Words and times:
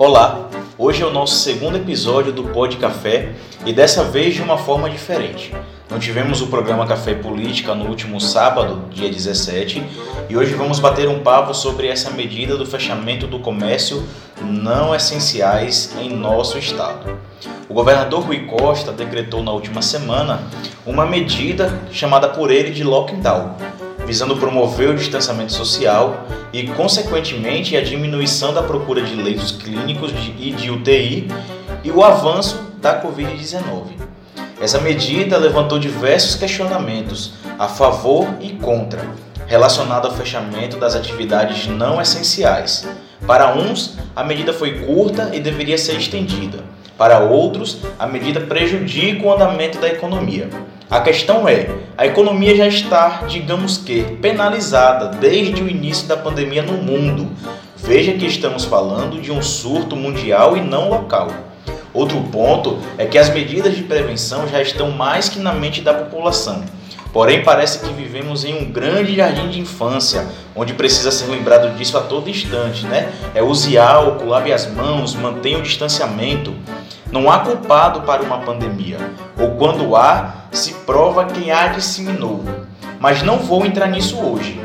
Olá, 0.00 0.48
hoje 0.78 1.02
é 1.02 1.06
o 1.06 1.10
nosso 1.10 1.40
segundo 1.40 1.76
episódio 1.76 2.32
do 2.32 2.44
Pod 2.44 2.76
Café 2.76 3.32
e 3.66 3.72
dessa 3.72 4.04
vez 4.04 4.32
de 4.32 4.40
uma 4.40 4.56
forma 4.56 4.88
diferente. 4.88 5.52
Não 5.90 5.98
tivemos 5.98 6.40
o 6.40 6.46
programa 6.46 6.86
Café 6.86 7.14
Política 7.14 7.74
no 7.74 7.86
último 7.86 8.20
sábado, 8.20 8.84
dia 8.90 9.10
17, 9.10 9.82
e 10.28 10.36
hoje 10.36 10.54
vamos 10.54 10.78
bater 10.78 11.08
um 11.08 11.18
papo 11.18 11.52
sobre 11.52 11.88
essa 11.88 12.12
medida 12.12 12.56
do 12.56 12.64
fechamento 12.64 13.26
do 13.26 13.40
comércio 13.40 14.06
não 14.40 14.94
essenciais 14.94 15.92
em 16.00 16.10
nosso 16.10 16.56
estado. 16.58 17.18
O 17.68 17.74
governador 17.74 18.20
Rui 18.20 18.46
Costa 18.46 18.92
decretou 18.92 19.42
na 19.42 19.50
última 19.50 19.82
semana 19.82 20.44
uma 20.86 21.04
medida 21.04 21.76
chamada 21.90 22.28
por 22.28 22.52
ele 22.52 22.70
de 22.70 22.84
lockdown, 22.84 23.56
visando 24.06 24.36
promover 24.36 24.90
o 24.90 24.94
distanciamento 24.94 25.52
social 25.52 26.24
e, 26.52 26.66
consequentemente, 26.68 27.76
a 27.76 27.82
diminuição 27.82 28.52
da 28.52 28.62
procura 28.62 29.02
de 29.02 29.14
leitos 29.14 29.52
clínicos 29.52 30.12
e 30.38 30.50
de 30.50 30.70
UTI 30.70 31.28
e 31.84 31.90
o 31.90 32.02
avanço 32.02 32.60
da 32.80 33.02
Covid-19. 33.02 33.98
Essa 34.60 34.80
medida 34.80 35.36
levantou 35.36 35.78
diversos 35.78 36.34
questionamentos 36.34 37.34
a 37.58 37.68
favor 37.68 38.28
e 38.40 38.50
contra, 38.54 39.06
relacionado 39.46 40.06
ao 40.06 40.14
fechamento 40.14 40.76
das 40.76 40.96
atividades 40.96 41.66
não 41.66 42.00
essenciais. 42.00 42.88
Para 43.26 43.54
uns, 43.54 43.96
a 44.16 44.24
medida 44.24 44.52
foi 44.52 44.80
curta 44.80 45.30
e 45.32 45.40
deveria 45.40 45.78
ser 45.78 45.96
estendida. 45.96 46.64
Para 46.98 47.20
outros, 47.20 47.78
a 47.96 48.08
medida 48.08 48.40
prejudica 48.40 49.24
o 49.24 49.32
andamento 49.32 49.78
da 49.78 49.86
economia. 49.86 50.50
A 50.90 51.00
questão 51.00 51.48
é: 51.48 51.70
a 51.96 52.04
economia 52.04 52.56
já 52.56 52.66
está, 52.66 53.22
digamos 53.28 53.78
que, 53.78 54.02
penalizada 54.20 55.06
desde 55.06 55.62
o 55.62 55.68
início 55.68 56.08
da 56.08 56.16
pandemia 56.16 56.62
no 56.62 56.72
mundo. 56.72 57.30
Veja 57.76 58.14
que 58.14 58.26
estamos 58.26 58.64
falando 58.64 59.22
de 59.22 59.30
um 59.30 59.40
surto 59.40 59.94
mundial 59.94 60.56
e 60.56 60.60
não 60.60 60.88
local. 60.88 61.28
Outro 61.94 62.20
ponto 62.32 62.80
é 62.98 63.06
que 63.06 63.16
as 63.16 63.32
medidas 63.32 63.76
de 63.76 63.84
prevenção 63.84 64.48
já 64.48 64.60
estão 64.60 64.90
mais 64.90 65.28
que 65.28 65.38
na 65.38 65.52
mente 65.52 65.80
da 65.80 65.94
população. 65.94 66.64
Porém, 67.12 67.42
parece 67.42 67.78
que 67.80 67.92
vivemos 67.92 68.44
em 68.44 68.54
um 68.54 68.70
grande 68.70 69.16
jardim 69.16 69.48
de 69.48 69.60
infância, 69.60 70.26
onde 70.54 70.74
precisa 70.74 71.10
ser 71.10 71.26
lembrado 71.26 71.74
disso 71.76 71.96
a 71.96 72.02
todo 72.02 72.28
instante, 72.28 72.86
né? 72.86 73.10
É 73.34 73.42
use 73.42 73.78
álcool, 73.78 74.26
lave 74.26 74.52
as 74.52 74.66
mãos, 74.70 75.14
mantenha 75.14 75.58
o 75.58 75.62
distanciamento. 75.62 76.54
Não 77.10 77.30
há 77.30 77.38
culpado 77.38 78.02
para 78.02 78.22
uma 78.22 78.40
pandemia, 78.40 78.98
ou 79.40 79.52
quando 79.52 79.96
há, 79.96 80.44
se 80.52 80.74
prova 80.84 81.24
quem 81.24 81.50
a 81.50 81.68
disseminou. 81.68 82.44
Mas 83.00 83.22
não 83.22 83.38
vou 83.38 83.64
entrar 83.64 83.86
nisso 83.86 84.18
hoje. 84.18 84.60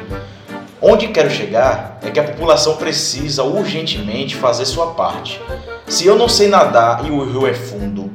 Onde 0.81 1.07
quero 1.07 1.29
chegar 1.29 1.97
é 2.01 2.09
que 2.09 2.19
a 2.19 2.23
população 2.23 2.75
precisa 2.75 3.43
urgentemente 3.43 4.35
fazer 4.35 4.65
sua 4.65 4.87
parte. 4.87 5.39
Se 5.87 6.05
eu 6.05 6.17
não 6.17 6.27
sei 6.27 6.49
nadar 6.49 7.05
e 7.05 7.09
o 7.09 7.23
rio 7.23 7.47
é 7.47 7.53
fundo, 7.53 8.11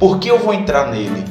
por 0.00 0.18
que 0.18 0.28
eu 0.28 0.38
vou 0.38 0.52
entrar 0.52 0.88
nele? 0.88 1.24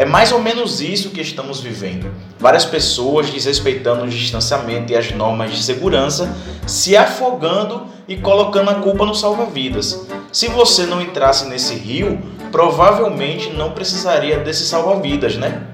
É 0.00 0.04
mais 0.06 0.32
ou 0.32 0.40
menos 0.40 0.80
isso 0.80 1.10
que 1.10 1.20
estamos 1.20 1.60
vivendo. 1.60 2.10
Várias 2.38 2.64
pessoas 2.64 3.28
desrespeitando 3.28 4.04
o 4.04 4.08
distanciamento 4.08 4.90
e 4.90 4.96
as 4.96 5.10
normas 5.10 5.50
de 5.50 5.62
segurança, 5.62 6.34
se 6.66 6.96
afogando 6.96 7.82
e 8.08 8.16
colocando 8.16 8.70
a 8.70 8.76
culpa 8.76 9.04
no 9.04 9.14
salva-vidas. 9.14 10.06
Se 10.32 10.48
você 10.48 10.86
não 10.86 11.02
entrasse 11.02 11.46
nesse 11.50 11.74
rio, 11.74 12.18
provavelmente 12.50 13.50
não 13.50 13.72
precisaria 13.72 14.38
desse 14.38 14.64
salva-vidas, 14.64 15.36
né? 15.36 15.64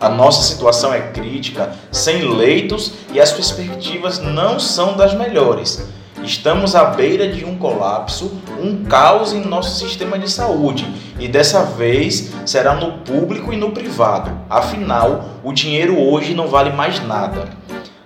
A 0.00 0.08
nossa 0.08 0.40
situação 0.40 0.94
é 0.94 1.10
crítica, 1.12 1.76
sem 1.92 2.34
leitos 2.34 2.94
e 3.12 3.20
as 3.20 3.30
perspectivas 3.30 4.18
não 4.18 4.58
são 4.58 4.96
das 4.96 5.12
melhores. 5.12 5.86
Estamos 6.26 6.74
à 6.74 6.86
beira 6.86 7.28
de 7.28 7.44
um 7.44 7.56
colapso, 7.56 8.42
um 8.60 8.84
caos 8.84 9.32
em 9.32 9.46
nosso 9.46 9.78
sistema 9.78 10.18
de 10.18 10.28
saúde 10.28 10.84
e 11.20 11.28
dessa 11.28 11.62
vez 11.62 12.32
será 12.44 12.74
no 12.74 12.98
público 12.98 13.52
e 13.52 13.56
no 13.56 13.70
privado. 13.70 14.32
Afinal, 14.50 15.24
o 15.44 15.52
dinheiro 15.52 15.96
hoje 15.96 16.34
não 16.34 16.48
vale 16.48 16.70
mais 16.70 17.00
nada. 17.06 17.44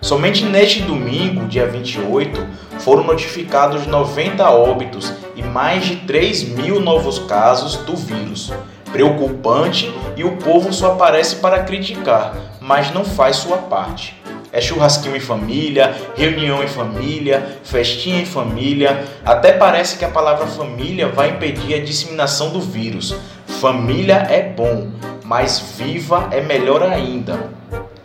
Somente 0.03 0.45
neste 0.45 0.83
domingo, 0.83 1.47
dia 1.47 1.67
28, 1.67 2.47
foram 2.81 3.05
notificados 3.05 3.87
90 3.87 4.51
óbitos 4.51 5.15
e 5.35 5.43
mais 5.43 5.87
de 5.87 5.97
3 5.97 6.43
mil 6.43 6.79
novos 6.79 7.21
casos 7.21 7.77
do 7.79 7.97
vírus. 7.97 8.53
Preocupante 8.93 9.91
e 10.15 10.25
o 10.25 10.37
povo 10.37 10.75
só 10.75 10.93
aparece 10.93 11.37
para 11.37 11.63
criticar, 11.63 12.37
mas 12.61 12.93
não 12.93 13.03
faz 13.03 13.37
sua 13.37 13.57
parte. 13.57 14.20
É 14.53 14.61
churrasquinho 14.61 15.17
em 15.17 15.21
família, 15.21 15.95
reunião 16.17 16.63
em 16.63 16.67
família, 16.67 17.61
festinha 17.63 18.21
em 18.21 18.27
família. 18.27 19.05
Até 19.25 19.53
parece 19.53 19.97
que 19.97 20.05
a 20.05 20.09
palavra 20.09 20.47
família 20.47 21.09
vai 21.09 21.31
impedir 21.31 21.75
a 21.75 21.85
disseminação 21.85 22.51
do 22.51 22.61
vírus. 22.61 23.15
Família 23.47 24.27
é 24.29 24.43
bom, 24.43 24.89
mas 25.25 25.61
viva 25.77 26.29
é 26.33 26.41
melhor 26.41 26.83
ainda. 26.83 27.51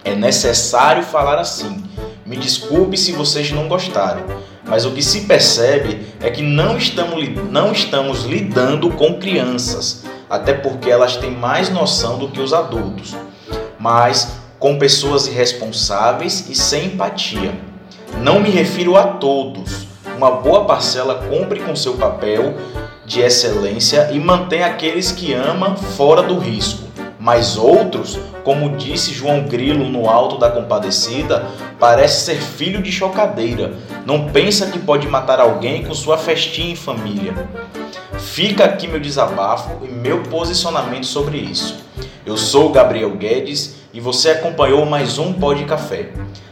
É 0.04 0.14
necessário 0.14 1.02
falar 1.04 1.40
assim. 1.40 1.84
Me 2.26 2.38
desculpe 2.38 2.98
se 2.98 3.12
vocês 3.12 3.52
não 3.52 3.68
gostaram, 3.68 4.24
mas 4.64 4.84
o 4.86 4.92
que 4.92 5.02
se 5.02 5.22
percebe 5.22 6.08
é 6.20 6.30
que 6.30 6.42
não 6.42 6.76
estamos, 6.76 7.24
não 7.52 7.72
estamos 7.72 8.24
lidando 8.24 8.90
com 8.92 9.20
crianças, 9.20 10.04
até 10.28 10.54
porque 10.54 10.90
elas 10.90 11.18
têm 11.18 11.30
mais 11.30 11.70
noção 11.70 12.18
do 12.18 12.28
que 12.28 12.40
os 12.40 12.52
adultos, 12.52 13.16
mas 13.78 14.38
com 14.66 14.80
pessoas 14.80 15.28
irresponsáveis 15.28 16.50
e 16.50 16.56
sem 16.56 16.88
empatia. 16.88 17.54
Não 18.24 18.40
me 18.40 18.50
refiro 18.50 18.98
a 18.98 19.04
todos. 19.04 19.86
Uma 20.18 20.32
boa 20.32 20.66
parcela 20.66 21.24
cumpre 21.30 21.60
com 21.60 21.76
seu 21.76 21.94
papel 21.94 22.56
de 23.06 23.22
excelência 23.22 24.10
e 24.12 24.20
mantém 24.20 24.64
aqueles 24.64 25.12
que 25.12 25.34
ama 25.34 25.76
fora 25.76 26.24
do 26.24 26.40
risco 26.40 26.84
mas 27.26 27.58
outros, 27.58 28.20
como 28.44 28.78
disse 28.78 29.12
João 29.12 29.46
Grilo 29.46 29.90
no 29.90 30.08
Alto 30.08 30.38
da 30.38 30.48
Compadecida, 30.52 31.48
parece 31.80 32.24
ser 32.24 32.36
filho 32.36 32.84
de 32.84 32.92
chocadeira. 32.92 33.74
Não 34.06 34.30
pensa 34.30 34.68
que 34.68 34.78
pode 34.78 35.08
matar 35.08 35.40
alguém 35.40 35.84
com 35.84 35.94
sua 35.96 36.20
festinha 36.20 36.74
em 36.74 36.76
família. 36.76 37.34
Fica 38.20 38.66
aqui 38.66 38.88
meu 38.88 39.00
desabafo 39.00 39.84
e 39.84 39.88
meu 39.88 40.22
posicionamento 40.26 41.08
sobre 41.08 41.40
isso. 41.40 41.84
Eu 42.24 42.38
sou 42.38 42.70
Gabriel 42.70 43.16
Guedes 43.16 43.75
e 43.96 44.02
você 44.02 44.32
acompanhou 44.32 44.86
mais 44.86 45.18
um 45.18 45.32
Pó 45.32 45.54
de 45.54 45.64
Café. 45.64 46.10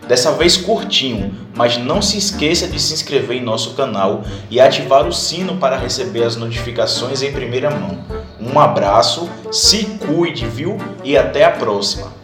Dessa 0.08 0.32
vez 0.32 0.56
curtinho, 0.56 1.36
mas 1.54 1.78
não 1.78 2.02
se 2.02 2.18
esqueça 2.18 2.68
de 2.68 2.80
se 2.80 2.94
inscrever 2.94 3.36
em 3.36 3.44
nosso 3.44 3.74
canal 3.74 4.24
e 4.50 4.62
ativar 4.62 5.06
o 5.06 5.12
sino 5.12 5.58
para 5.58 5.76
receber 5.76 6.24
as 6.24 6.38
notificações 6.38 7.22
em 7.22 7.34
primeira 7.34 7.70
mão. 7.70 8.00
Um 8.40 8.58
abraço, 8.58 9.30
se 9.52 9.84
cuide, 10.08 10.48
viu? 10.48 10.78
E 11.04 11.18
até 11.18 11.44
a 11.44 11.52
próxima. 11.52 12.23